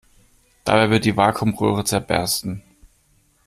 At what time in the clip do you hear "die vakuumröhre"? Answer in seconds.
1.05-1.83